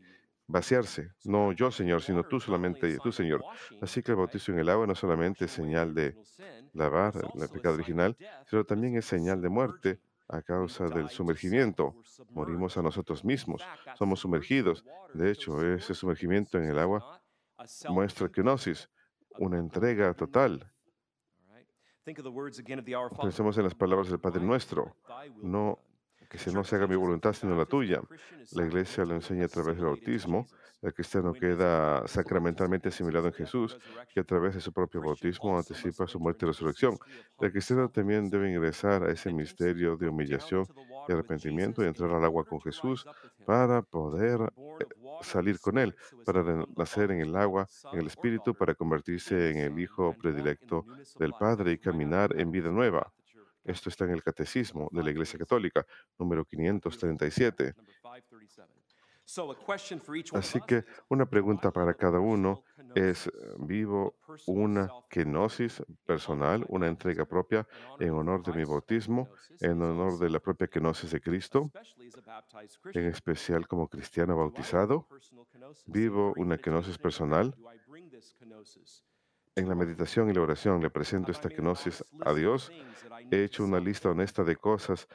vaciarse. 0.46 1.12
No 1.24 1.52
yo, 1.52 1.70
Señor, 1.70 2.02
sino 2.02 2.22
tú 2.24 2.40
solamente, 2.40 2.98
tú, 2.98 3.12
Señor. 3.12 3.44
Así 3.80 4.02
que 4.02 4.12
el 4.12 4.16
bautizo 4.16 4.52
en 4.52 4.60
el 4.60 4.68
agua 4.68 4.86
no 4.86 4.94
solamente 4.94 5.44
es 5.46 5.50
señal 5.50 5.94
de 5.94 6.16
lavar 6.72 7.14
el 7.34 7.48
pecado 7.48 7.74
original, 7.74 8.16
sino 8.46 8.64
también 8.64 8.96
es 8.96 9.04
señal 9.04 9.40
de 9.42 9.48
muerte 9.48 10.00
a 10.32 10.42
causa 10.42 10.88
del 10.88 11.10
sumergimiento. 11.10 11.94
Morimos 12.30 12.76
a 12.76 12.82
nosotros 12.82 13.24
mismos, 13.24 13.62
somos 13.98 14.20
sumergidos. 14.20 14.84
De 15.12 15.30
hecho, 15.30 15.62
ese 15.62 15.94
sumergimiento 15.94 16.58
en 16.58 16.64
el 16.64 16.78
agua 16.78 17.22
muestra 17.88 18.30
kenosis, 18.30 18.88
una 19.38 19.58
entrega 19.58 20.14
total. 20.14 20.72
Pensemos 23.20 23.58
en 23.58 23.64
las 23.64 23.74
palabras 23.74 24.08
del 24.08 24.18
Padre 24.18 24.42
Nuestro. 24.42 24.96
No 25.42 25.78
que 26.28 26.38
se 26.38 26.50
no 26.50 26.64
se 26.64 26.76
haga 26.76 26.86
mi 26.86 26.96
voluntad 26.96 27.34
sino 27.34 27.54
la 27.54 27.66
tuya. 27.66 28.00
La 28.52 28.64
iglesia 28.64 29.04
lo 29.04 29.14
enseña 29.14 29.44
a 29.44 29.48
través 29.48 29.76
del 29.76 29.84
bautismo. 29.84 30.46
El 30.82 30.92
cristiano 30.92 31.32
queda 31.32 32.06
sacramentalmente 32.08 32.88
asimilado 32.88 33.28
en 33.28 33.32
Jesús, 33.34 33.78
que 34.12 34.18
a 34.18 34.24
través 34.24 34.56
de 34.56 34.60
su 34.60 34.72
propio 34.72 35.00
bautismo 35.00 35.56
anticipa 35.56 36.08
su 36.08 36.18
muerte 36.18 36.44
y 36.44 36.48
resurrección. 36.48 36.98
El 37.38 37.52
cristiano 37.52 37.88
también 37.88 38.28
debe 38.28 38.50
ingresar 38.50 39.04
a 39.04 39.12
ese 39.12 39.32
misterio 39.32 39.96
de 39.96 40.08
humillación 40.08 40.66
y 41.08 41.12
arrepentimiento 41.12 41.84
y 41.84 41.86
entrar 41.86 42.10
al 42.10 42.24
agua 42.24 42.44
con 42.44 42.60
Jesús 42.60 43.06
para 43.46 43.82
poder 43.82 44.40
eh, 44.80 44.86
salir 45.22 45.60
con 45.60 45.78
Él, 45.78 45.94
para 46.24 46.42
nacer 46.76 47.12
en 47.12 47.20
el 47.20 47.36
agua, 47.36 47.68
en 47.92 48.00
el 48.00 48.08
Espíritu, 48.08 48.52
para 48.52 48.74
convertirse 48.74 49.50
en 49.50 49.58
el 49.58 49.78
Hijo 49.78 50.16
predilecto 50.20 50.84
del 51.16 51.32
Padre 51.32 51.72
y 51.72 51.78
caminar 51.78 52.38
en 52.38 52.50
vida 52.50 52.70
nueva. 52.70 53.12
Esto 53.64 53.88
está 53.88 54.04
en 54.04 54.10
el 54.10 54.22
Catecismo 54.24 54.88
de 54.90 55.04
la 55.04 55.10
Iglesia 55.10 55.38
Católica, 55.38 55.86
número 56.18 56.44
537. 56.44 57.74
Así 60.34 60.60
que 60.66 60.84
una 61.08 61.26
pregunta 61.26 61.70
para 61.70 61.94
cada 61.94 62.20
uno 62.20 62.64
es, 62.94 63.30
¿vivo 63.58 64.14
una 64.46 64.90
kenosis 65.08 65.82
personal, 66.04 66.64
una 66.68 66.86
entrega 66.88 67.24
propia 67.24 67.66
en 67.98 68.10
honor 68.10 68.42
de 68.42 68.52
mi 68.52 68.64
bautismo, 68.64 69.28
en 69.60 69.80
honor 69.80 70.18
de 70.18 70.28
la 70.28 70.40
propia 70.40 70.66
kenosis 70.66 71.10
de 71.10 71.20
Cristo, 71.20 71.70
en 72.92 73.06
especial 73.06 73.66
como 73.66 73.88
cristiano 73.88 74.36
bautizado? 74.36 75.08
¿Vivo 75.86 76.34
una 76.36 76.58
kenosis 76.58 76.98
personal? 76.98 77.54
En 79.54 79.68
la 79.68 79.74
meditación 79.74 80.30
y 80.30 80.32
la 80.32 80.40
oración 80.40 80.80
le 80.80 80.90
presento 80.90 81.30
esta 81.30 81.48
kenosis 81.48 82.04
a 82.20 82.32
Dios. 82.32 82.70
He 83.30 83.44
hecho 83.44 83.64
una 83.64 83.80
lista 83.80 84.10
honesta 84.10 84.44
de 84.44 84.56
cosas 84.56 85.08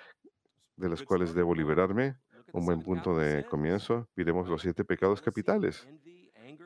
de 0.75 0.89
las 0.89 1.01
cuales 1.03 1.34
debo 1.34 1.56
liberarme. 1.56 2.17
Un 2.53 2.65
buen 2.65 2.81
punto 2.81 3.15
de 3.17 3.45
comienzo. 3.45 4.07
Pidemos 4.13 4.47
los 4.47 4.62
siete 4.62 4.83
pecados 4.83 5.21
capitales. 5.21 5.88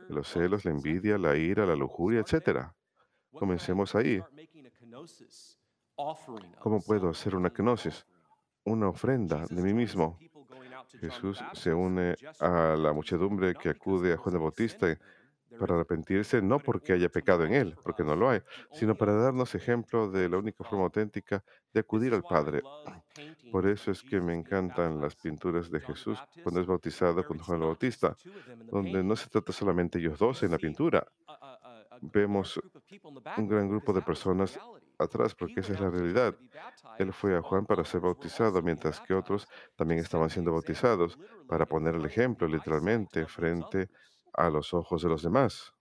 Los 0.09 0.27
celos, 0.27 0.65
la 0.65 0.71
envidia, 0.71 1.17
la 1.17 1.35
ira, 1.35 1.65
la 1.65 1.75
lujuria, 1.75 2.21
etc. 2.21 2.67
Comencemos 3.31 3.95
ahí. 3.95 4.21
¿Cómo 6.59 6.81
puedo 6.81 7.09
hacer 7.09 7.35
una 7.35 7.49
kenosis? 7.49 8.05
Una 8.63 8.89
ofrenda 8.89 9.45
de 9.47 9.61
mí 9.61 9.73
mismo. 9.73 10.17
Jesús 10.99 11.39
se 11.53 11.73
une 11.73 12.15
a 12.39 12.75
la 12.77 12.93
muchedumbre 12.93 13.53
que 13.55 13.69
acude 13.69 14.13
a 14.13 14.17
Juan 14.17 14.35
el 14.35 14.41
Bautista 14.41 14.97
para 15.59 15.75
arrepentirse, 15.75 16.41
no 16.41 16.59
porque 16.59 16.93
haya 16.93 17.09
pecado 17.09 17.45
en 17.45 17.53
él, 17.53 17.75
porque 17.83 18.03
no 18.03 18.15
lo 18.15 18.29
hay, 18.29 18.41
sino 18.71 18.95
para 18.95 19.13
darnos 19.13 19.53
ejemplo 19.55 20.09
de 20.09 20.29
la 20.29 20.37
única 20.37 20.63
forma 20.63 20.85
auténtica 20.85 21.43
de 21.73 21.79
acudir 21.81 22.13
al 22.13 22.23
Padre. 22.23 22.61
Por 23.51 23.67
eso 23.67 23.91
es 23.91 24.01
que 24.01 24.21
me 24.21 24.33
encantan 24.33 25.01
las 25.01 25.15
pinturas 25.15 25.69
de 25.69 25.79
Jesús 25.81 26.17
cuando 26.41 26.61
es 26.61 26.67
bautizado 26.67 27.23
con 27.25 27.37
Juan 27.39 27.59
el 27.59 27.67
Bautista, 27.67 28.15
donde 28.71 29.03
no 29.03 29.15
se 29.15 29.29
trata 29.29 29.51
solamente 29.51 29.99
ellos 29.99 30.17
dos 30.17 30.41
en 30.43 30.51
la 30.51 30.57
pintura. 30.57 31.05
Vemos 32.01 32.59
un 33.37 33.47
gran 33.47 33.69
grupo 33.69 33.93
de 33.93 34.01
personas 34.01 34.59
atrás, 34.97 35.35
porque 35.35 35.59
esa 35.59 35.73
es 35.73 35.79
la 35.79 35.89
realidad. 35.89 36.35
Él 36.97 37.11
fue 37.11 37.35
a 37.35 37.41
Juan 37.41 37.65
para 37.65 37.83
ser 37.83 38.01
bautizado, 38.01 38.61
mientras 38.61 38.99
que 39.01 39.13
otros 39.13 39.47
también 39.75 39.99
estaban 39.99 40.29
siendo 40.29 40.51
bautizados, 40.53 41.19
para 41.47 41.65
poner 41.65 41.95
el 41.95 42.05
ejemplo 42.05 42.47
literalmente 42.47 43.25
frente 43.25 43.89
a 44.33 44.49
los 44.49 44.73
ojos 44.73 45.01
de 45.01 45.09
los 45.09 45.23
demás. 45.23 45.73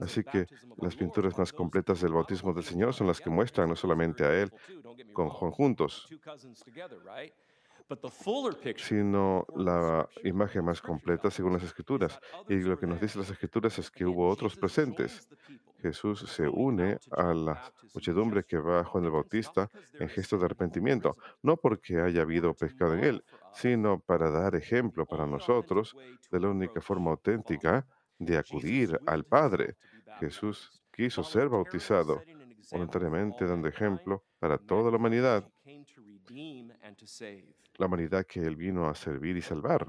Así 0.00 0.24
que 0.24 0.46
las 0.78 0.96
pinturas 0.96 1.38
más 1.38 1.52
completas 1.52 2.00
del 2.00 2.12
bautismo 2.12 2.52
del 2.52 2.64
Señor 2.64 2.94
son 2.94 3.06
las 3.06 3.20
que 3.20 3.30
muestran 3.30 3.68
no 3.68 3.76
solamente 3.76 4.24
a 4.24 4.34
Él 4.34 4.52
con 5.12 5.28
Juan 5.28 5.52
juntos, 5.52 6.08
sino 8.76 9.46
la 9.56 10.08
imagen 10.24 10.64
más 10.64 10.82
completa 10.82 11.30
según 11.30 11.54
las 11.54 11.62
Escrituras. 11.62 12.20
Y 12.48 12.56
lo 12.56 12.78
que 12.78 12.86
nos 12.86 13.00
dicen 13.00 13.20
las 13.20 13.30
Escrituras 13.30 13.78
es 13.78 13.90
que 13.90 14.04
hubo 14.04 14.28
otros 14.28 14.56
presentes. 14.56 15.28
Jesús 15.80 16.20
se 16.20 16.48
une 16.48 16.98
a 17.12 17.32
la 17.34 17.72
muchedumbre 17.94 18.44
que 18.44 18.58
va 18.58 18.80
a 18.80 18.84
Juan 18.84 19.04
el 19.04 19.10
Bautista 19.10 19.70
en 19.94 20.08
gesto 20.08 20.36
de 20.38 20.46
arrepentimiento, 20.46 21.16
no 21.42 21.56
porque 21.56 22.00
haya 22.00 22.22
habido 22.22 22.54
pecado 22.54 22.94
en 22.94 23.04
él, 23.04 23.24
sino 23.52 24.00
para 24.00 24.30
dar 24.30 24.54
ejemplo 24.54 25.06
para 25.06 25.26
nosotros 25.26 25.96
de 26.30 26.40
la 26.40 26.48
única 26.48 26.80
forma 26.80 27.10
auténtica 27.12 27.86
de 28.18 28.36
acudir 28.36 28.98
al 29.06 29.24
Padre. 29.24 29.76
Jesús 30.20 30.82
quiso 30.92 31.22
ser 31.22 31.48
bautizado 31.48 32.22
voluntariamente, 32.72 33.46
dando 33.46 33.68
ejemplo 33.68 34.24
para 34.38 34.58
toda 34.58 34.90
la 34.90 34.96
humanidad 34.96 35.48
la 37.78 37.86
humanidad 37.86 38.26
que 38.26 38.40
Él 38.40 38.56
vino 38.56 38.88
a 38.88 38.94
servir 38.94 39.36
y 39.36 39.42
salvar. 39.42 39.86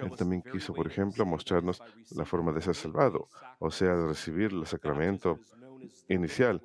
Él 0.00 0.10
también 0.16 0.42
quiso, 0.42 0.72
por 0.72 0.86
ejemplo, 0.86 1.24
mostrarnos 1.24 1.82
la 2.10 2.24
forma 2.24 2.52
de 2.52 2.62
ser 2.62 2.74
salvado, 2.74 3.28
o 3.58 3.70
sea, 3.70 3.94
de 3.94 4.08
recibir 4.08 4.52
el 4.52 4.66
sacramento 4.66 5.38
inicial, 6.08 6.60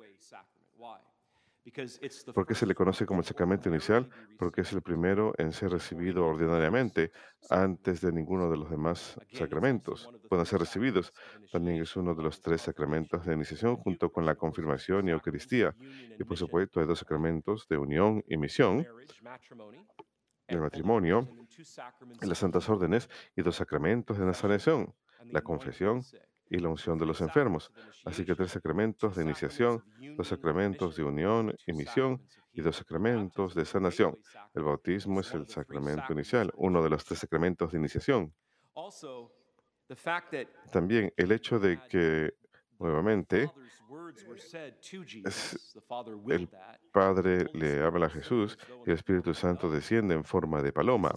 ¿Por 2.34 2.46
qué 2.46 2.54
se 2.54 2.66
le 2.66 2.74
conoce 2.74 3.06
como 3.06 3.20
el 3.20 3.26
sacramento 3.26 3.68
inicial? 3.68 4.08
Porque 4.36 4.62
es 4.62 4.72
el 4.72 4.82
primero 4.82 5.32
en 5.38 5.52
ser 5.52 5.70
recibido 5.70 6.26
ordinariamente 6.26 7.12
antes 7.50 8.00
de 8.00 8.12
ninguno 8.12 8.50
de 8.50 8.56
los 8.56 8.68
demás 8.68 9.18
sacramentos 9.32 10.10
puedan 10.28 10.44
ser 10.44 10.58
recibidos. 10.58 11.12
También 11.52 11.80
es 11.80 11.94
uno 11.94 12.14
de 12.14 12.22
los 12.22 12.40
tres 12.40 12.62
sacramentos 12.62 13.24
de 13.24 13.34
iniciación 13.34 13.76
junto 13.76 14.10
con 14.10 14.26
la 14.26 14.34
confirmación 14.34 15.08
y 15.08 15.12
Eucaristía. 15.12 15.74
Y 16.18 16.24
por 16.24 16.36
supuesto 16.36 16.80
hay 16.80 16.86
dos 16.86 16.98
sacramentos 16.98 17.68
de 17.68 17.76
unión 17.76 18.24
y 18.26 18.36
misión, 18.36 18.86
el 20.48 20.60
matrimonio, 20.60 21.28
las 22.22 22.38
santas 22.38 22.68
órdenes 22.68 23.08
y 23.36 23.42
dos 23.42 23.56
sacramentos 23.56 24.18
de 24.18 24.26
la 24.26 24.34
sanación, 24.34 24.94
la 25.24 25.42
confesión 25.42 26.02
y 26.52 26.58
la 26.58 26.68
unción 26.68 26.98
de 26.98 27.06
los 27.06 27.22
enfermos. 27.22 27.72
Así 28.04 28.26
que 28.26 28.34
tres 28.34 28.50
sacramentos 28.50 29.16
de 29.16 29.22
iniciación, 29.22 29.82
dos 30.16 30.28
sacramentos 30.28 30.94
de 30.94 31.02
unión 31.02 31.56
y 31.66 31.72
misión 31.72 32.22
y 32.52 32.60
dos 32.60 32.76
sacramentos 32.76 33.54
de 33.54 33.64
sanación. 33.64 34.18
El 34.52 34.64
bautismo 34.64 35.20
es 35.20 35.32
el 35.32 35.48
sacramento 35.48 36.12
inicial, 36.12 36.52
uno 36.56 36.82
de 36.82 36.90
los 36.90 37.04
tres 37.06 37.20
sacramentos 37.20 37.72
de 37.72 37.78
iniciación. 37.78 38.34
También 40.70 41.12
el 41.16 41.32
hecho 41.32 41.58
de 41.58 41.80
que 41.88 42.34
nuevamente 42.78 43.50
el 46.28 46.50
Padre 46.92 47.46
le 47.54 47.82
habla 47.82 48.06
a 48.06 48.10
Jesús 48.10 48.58
y 48.84 48.90
el 48.90 48.96
Espíritu 48.96 49.32
Santo 49.32 49.70
desciende 49.70 50.14
en 50.14 50.24
forma 50.24 50.60
de 50.60 50.72
paloma. 50.72 51.14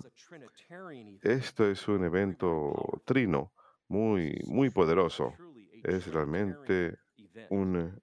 Esto 1.21 1.69
es 1.69 1.85
un 1.89 2.05
evento 2.05 3.01
trino 3.03 3.51
muy, 3.87 4.41
muy 4.45 4.69
poderoso. 4.69 5.33
Es 5.83 6.11
realmente 6.11 6.97
un 7.49 8.01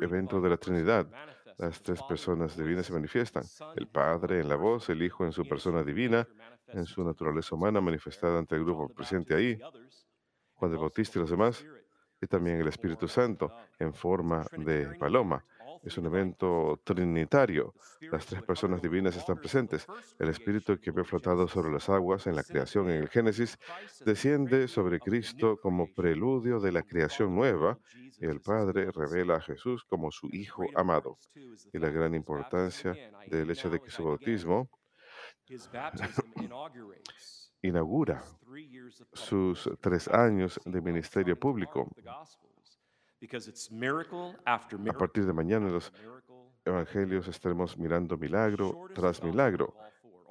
evento 0.00 0.40
de 0.40 0.50
la 0.50 0.56
Trinidad. 0.56 1.06
Las 1.58 1.82
tres 1.82 2.02
personas 2.02 2.56
divinas 2.56 2.86
se 2.86 2.92
manifiestan. 2.92 3.44
El 3.76 3.88
Padre 3.88 4.40
en 4.40 4.48
la 4.48 4.56
voz, 4.56 4.88
el 4.88 5.02
Hijo 5.02 5.24
en 5.24 5.32
su 5.32 5.44
persona 5.44 5.82
divina, 5.82 6.26
en 6.66 6.86
su 6.86 7.04
naturaleza 7.04 7.54
humana 7.54 7.80
manifestada 7.80 8.38
ante 8.38 8.56
el 8.56 8.64
grupo 8.64 8.88
presente 8.88 9.34
ahí, 9.34 9.60
Juan 10.54 10.72
el 10.72 10.78
Bautista 10.78 11.18
y 11.18 11.22
los 11.22 11.30
demás, 11.30 11.64
y 12.20 12.26
también 12.26 12.60
el 12.60 12.68
Espíritu 12.68 13.08
Santo 13.08 13.52
en 13.78 13.92
forma 13.92 14.46
de 14.56 14.94
paloma. 14.96 15.44
Es 15.82 15.98
un 15.98 16.06
evento 16.06 16.80
trinitario. 16.84 17.74
Las 18.00 18.26
tres 18.26 18.42
personas 18.42 18.80
divinas 18.80 19.16
están 19.16 19.38
presentes. 19.38 19.86
El 20.18 20.28
Espíritu 20.28 20.78
que 20.78 20.90
había 20.90 21.04
flotado 21.04 21.48
sobre 21.48 21.72
las 21.72 21.88
aguas 21.88 22.26
en 22.26 22.36
la 22.36 22.44
creación 22.44 22.88
en 22.88 23.02
el 23.02 23.08
Génesis 23.08 23.58
desciende 24.04 24.68
sobre 24.68 25.00
Cristo 25.00 25.58
como 25.60 25.92
preludio 25.92 26.60
de 26.60 26.72
la 26.72 26.82
creación 26.82 27.34
nueva 27.34 27.78
y 28.20 28.26
el 28.26 28.40
Padre 28.40 28.90
revela 28.92 29.36
a 29.36 29.40
Jesús 29.40 29.84
como 29.84 30.12
su 30.12 30.28
Hijo 30.32 30.64
amado. 30.76 31.18
Y 31.72 31.78
la 31.78 31.90
gran 31.90 32.14
importancia 32.14 32.96
del 33.26 33.50
hecho 33.50 33.68
de 33.68 33.80
que 33.80 33.90
su 33.90 34.04
bautismo 34.04 34.70
inaugura 37.62 38.22
sus 39.12 39.68
tres 39.80 40.08
años 40.08 40.60
de 40.64 40.80
ministerio 40.80 41.38
público. 41.38 41.88
A 44.94 44.98
partir 44.98 45.24
de 45.24 45.32
mañana 45.32 45.68
en 45.68 45.74
los 45.74 45.92
evangelios 46.64 47.28
estaremos 47.28 47.78
mirando 47.78 48.16
milagro 48.16 48.88
tras 48.94 49.22
milagro. 49.22 49.74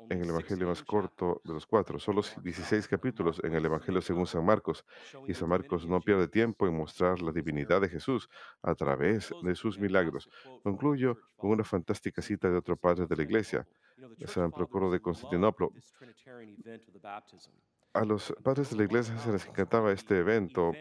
En 0.09 0.21
el 0.21 0.29
evangelio 0.29 0.67
más 0.67 0.83
corto 0.83 1.41
de 1.45 1.53
los 1.53 1.65
cuatro, 1.65 1.97
solo 1.97 2.21
16 2.43 2.85
capítulos 2.89 3.39
en 3.45 3.53
el 3.53 3.63
evangelio 3.63 4.01
según 4.01 4.27
San 4.27 4.43
Marcos. 4.43 4.83
Y 5.25 5.33
San 5.33 5.47
Marcos 5.47 5.87
no 5.87 6.01
pierde 6.01 6.27
tiempo 6.27 6.67
en 6.67 6.75
mostrar 6.75 7.21
la 7.21 7.31
divinidad 7.31 7.79
de 7.79 7.87
Jesús 7.87 8.27
a 8.61 8.75
través 8.75 9.31
de 9.41 9.55
sus 9.55 9.79
milagros. 9.79 10.29
Concluyo 10.61 11.17
con 11.37 11.51
una 11.51 11.63
fantástica 11.63 12.21
cita 12.21 12.49
de 12.49 12.57
otro 12.57 12.75
padre 12.75 13.07
de 13.07 13.15
la 13.15 13.23
iglesia, 13.23 13.65
San 14.25 14.51
Procuro 14.51 14.91
de 14.91 14.99
Constantinopla. 14.99 15.69
A 17.93 18.05
los 18.05 18.33
padres 18.41 18.69
de 18.69 18.77
la 18.77 18.83
iglesia 18.83 19.17
se 19.17 19.31
les 19.31 19.45
encantaba 19.45 19.91
este 19.91 20.19
evento 20.19 20.71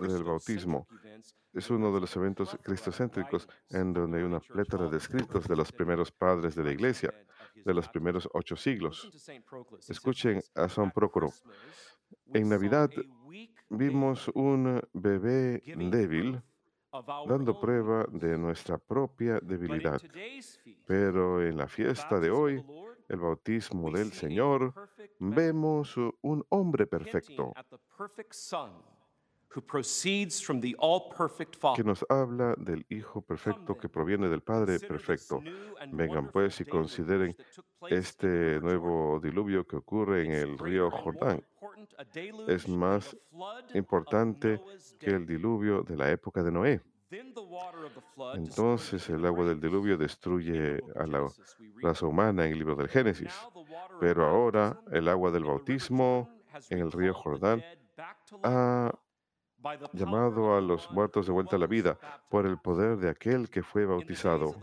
del 0.00 0.24
bautismo. 0.24 0.86
Es 1.52 1.70
uno 1.70 1.92
de 1.92 2.00
los 2.00 2.16
eventos 2.16 2.56
cristocéntricos 2.62 3.48
en 3.68 3.92
donde 3.92 4.18
hay 4.18 4.24
una 4.24 4.40
plétora 4.40 4.88
de 4.88 4.96
escritos 4.96 5.46
de 5.46 5.56
los 5.56 5.72
primeros 5.72 6.10
padres 6.10 6.54
de 6.54 6.64
la 6.64 6.72
iglesia, 6.72 7.12
de 7.54 7.74
los 7.74 7.88
primeros 7.88 8.28
ocho 8.32 8.56
siglos. 8.56 9.10
Escuchen 9.88 10.40
a 10.54 10.68
San 10.68 10.90
Procuro. 10.90 11.32
En 12.32 12.48
Navidad 12.48 12.90
vimos 13.68 14.28
un 14.34 14.80
bebé 14.92 15.62
débil 15.66 16.42
dando 17.26 17.60
prueba 17.60 18.06
de 18.10 18.38
nuestra 18.38 18.78
propia 18.78 19.38
debilidad. 19.42 20.00
Pero 20.86 21.42
en 21.42 21.56
la 21.56 21.68
fiesta 21.68 22.18
de 22.20 22.30
hoy, 22.30 22.64
el 23.08 23.20
bautismo 23.20 23.90
del 23.90 24.12
Señor, 24.12 24.74
vemos 25.18 25.96
un 26.22 26.44
hombre 26.50 26.86
perfecto 26.86 27.52
que 31.74 31.84
nos 31.84 32.04
habla 32.08 32.54
del 32.58 32.84
Hijo 32.90 33.22
perfecto 33.22 33.76
que 33.76 33.88
proviene 33.88 34.28
del 34.28 34.42
Padre 34.42 34.78
perfecto. 34.80 35.40
Vengan 35.92 36.30
pues 36.30 36.60
y 36.60 36.64
consideren 36.64 37.34
este 37.88 38.60
nuevo 38.60 39.18
diluvio 39.20 39.66
que 39.66 39.76
ocurre 39.76 40.26
en 40.26 40.32
el 40.32 40.58
río 40.58 40.90
Jordán. 40.90 41.42
Es 42.48 42.68
más 42.68 43.16
importante 43.74 44.60
que 44.98 45.10
el 45.10 45.26
diluvio 45.26 45.82
de 45.82 45.96
la 45.96 46.10
época 46.10 46.42
de 46.42 46.52
Noé. 46.52 46.82
Entonces 48.34 49.08
el 49.10 49.24
agua 49.26 49.44
del 49.46 49.60
diluvio 49.60 49.96
destruye 49.96 50.82
a 50.96 51.06
la 51.06 51.26
raza 51.80 52.06
humana 52.06 52.46
en 52.46 52.52
el 52.52 52.58
libro 52.58 52.74
del 52.74 52.88
Génesis. 52.88 53.32
Pero 54.00 54.26
ahora 54.26 54.80
el 54.90 55.08
agua 55.08 55.30
del 55.30 55.44
bautismo 55.44 56.28
en 56.70 56.78
el 56.78 56.90
río 56.90 57.14
Jordán 57.14 57.62
ha 58.42 58.92
llamado 59.92 60.56
a 60.56 60.60
los 60.60 60.90
muertos 60.90 61.26
de 61.26 61.32
vuelta 61.32 61.56
a 61.56 61.58
la 61.58 61.66
vida 61.66 61.98
por 62.28 62.46
el 62.46 62.58
poder 62.58 62.96
de 62.98 63.10
aquel 63.10 63.48
que 63.50 63.62
fue 63.62 63.84
bautizado. 63.84 64.54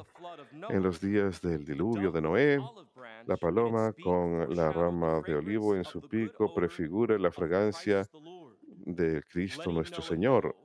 En 0.69 0.83
los 0.83 0.99
días 0.99 1.41
del 1.41 1.65
diluvio 1.65 2.11
de 2.11 2.21
Noé, 2.21 2.59
la 3.25 3.37
paloma 3.37 3.93
con 4.03 4.53
la 4.55 4.71
rama 4.71 5.21
de 5.21 5.35
olivo 5.35 5.75
en 5.75 5.83
su 5.83 6.01
pico 6.01 6.53
prefigura 6.53 7.17
la 7.17 7.31
fragancia 7.31 8.05
de 8.85 9.23
Cristo 9.23 9.71
nuestro 9.71 10.01
Señor, 10.01 10.55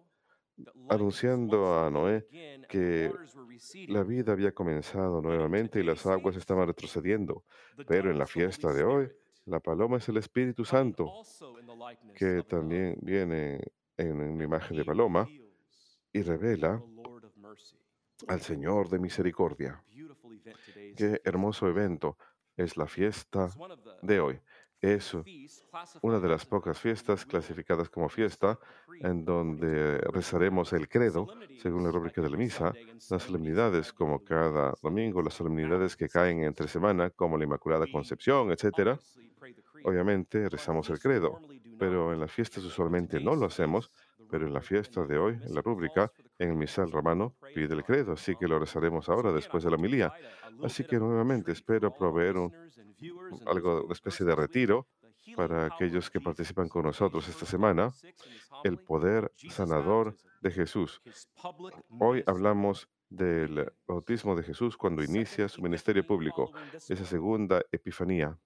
anunciando 0.89 1.79
a 1.79 1.91
Noé 1.91 2.27
que 2.69 3.13
la 3.89 4.03
vida 4.03 4.33
había 4.33 4.53
comenzado 4.53 5.21
nuevamente 5.21 5.81
y 5.81 5.83
las 5.83 6.07
aguas 6.07 6.37
estaban 6.37 6.67
retrocediendo. 6.67 7.45
Pero 7.87 8.11
en 8.11 8.19
la 8.19 8.27
fiesta 8.27 8.73
de 8.73 8.85
hoy, 8.85 9.09
la 9.47 9.61
paloma 9.61 9.97
es 9.99 10.09
el 10.09 10.19
Espíritu 10.19 10.65
Santo, 10.65 11.23
que 12.15 12.43
también 12.43 12.99
viene 13.01 13.61
en 13.97 14.21
una 14.21 14.45
imagen 14.45 14.77
de 14.77 14.85
paloma 14.85 15.29
y 16.13 16.23
revela 16.23 16.83
al 18.27 18.41
Señor 18.41 18.89
de 18.89 18.99
misericordia. 18.99 19.83
Qué 20.97 21.21
hermoso 21.25 21.69
evento 21.69 22.17
es 22.57 22.77
la 22.77 22.87
fiesta 22.87 23.49
de 24.03 24.21
hoy. 24.21 24.41
Es 24.81 25.13
una 26.03 26.21
de 26.21 26.29
las 26.29 26.47
pocas 26.47 26.79
fiestas 26.79 27.25
clasificadas 27.27 27.89
como 27.91 28.09
fiesta 28.09 28.59
en 29.01 29.25
donde 29.25 29.99
rezaremos 29.99 30.73
el 30.73 30.89
credo 30.89 31.27
según 31.61 31.83
la 31.83 31.91
rúbrica 31.91 32.23
de 32.23 32.31
la 32.31 32.37
misa, 32.37 32.73
las 33.11 33.23
solemnidades 33.25 33.93
como 33.93 34.23
cada 34.23 34.75
domingo, 34.81 35.21
las 35.21 35.35
solemnidades 35.35 35.97
que 35.97 36.09
caen 36.09 36.45
entre 36.45 36.69
semana 36.69 37.11
como 37.11 37.37
la 37.37 37.45
Inmaculada 37.45 37.87
Concepción, 37.91 38.53
etcétera. 38.53 38.99
Obviamente 39.85 40.49
rezamos 40.49 40.89
el 40.91 41.01
credo, 41.01 41.41
pero 41.79 42.13
en 42.13 42.21
las 42.21 42.31
fiestas 42.31 42.65
usualmente 42.65 43.21
no 43.21 43.35
lo 43.35 43.47
hacemos, 43.47 43.91
pero 44.31 44.47
en 44.47 44.53
la 44.53 44.61
fiesta 44.61 45.05
de 45.05 45.19
hoy, 45.19 45.35
en 45.35 45.55
la 45.55 45.61
rúbrica, 45.61 46.13
en 46.39 46.51
el 46.51 46.57
misal 46.57 46.91
romano, 46.91 47.37
pide 47.55 47.75
el 47.75 47.85
credo, 47.85 48.13
así 48.13 48.37
que 48.37 48.49
lo 48.49 48.59
rezaremos 48.59 49.09
ahora 49.09 49.33
después 49.33 49.65
de 49.65 49.71
la 49.71 49.77
homilía. 49.77 50.13
Así 50.63 50.85
que 50.85 50.99
nuevamente 50.99 51.53
espero 51.53 51.93
proveer 51.95 52.37
un, 52.37 52.53
algo, 53.47 53.85
una 53.85 53.93
especie 53.93 54.25
de 54.27 54.35
retiro 54.35 54.89
para 55.37 55.67
aquellos 55.67 56.11
que 56.11 56.21
participan 56.21 56.69
con 56.69 56.85
nosotros 56.85 57.29
esta 57.29 57.47
semana, 57.47 57.93
el 58.65 58.79
poder 58.79 59.31
sanador 59.51 60.17
de 60.41 60.51
Jesús. 60.51 61.03
Hoy 61.99 62.23
hablamos 62.27 62.89
del 63.11 63.73
bautismo 63.87 64.37
de 64.37 64.43
Jesús 64.43 64.77
cuando 64.77 65.03
inicia 65.03 65.49
su 65.49 65.63
ministerio 65.63 66.07
público, 66.07 66.53
esa 66.89 67.05
segunda 67.05 67.63
epifanía 67.73 68.39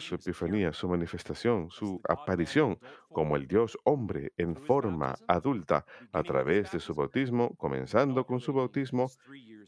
su 0.00 0.14
epifanía, 0.14 0.72
su 0.72 0.88
manifestación, 0.88 1.70
su 1.70 2.00
aparición 2.08 2.78
como 3.10 3.36
el 3.36 3.46
Dios 3.46 3.78
hombre 3.84 4.32
en 4.36 4.56
forma 4.56 5.14
adulta 5.28 5.84
a 6.12 6.22
través 6.22 6.72
de 6.72 6.80
su 6.80 6.94
bautismo, 6.94 7.54
comenzando 7.56 8.26
con 8.26 8.40
su 8.40 8.52
bautismo, 8.52 9.10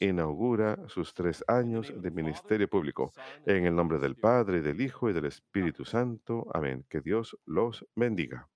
inaugura 0.00 0.78
sus 0.88 1.14
tres 1.14 1.44
años 1.46 1.92
de 1.94 2.11
ministerio 2.11 2.68
público. 2.68 3.12
En 3.46 3.66
el 3.66 3.74
nombre 3.74 3.98
del 3.98 4.16
Padre, 4.16 4.62
del 4.62 4.80
Hijo 4.80 5.08
y 5.11 5.12
del 5.12 5.26
Espíritu 5.26 5.84
Santo. 5.84 6.46
Amén. 6.52 6.84
Que 6.88 7.00
Dios 7.00 7.38
los 7.46 7.87
bendiga. 7.94 8.48